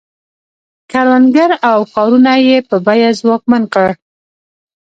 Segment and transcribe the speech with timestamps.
[0.91, 3.93] کروندګر او ښارونه یې په بیه ځواکمن کړل.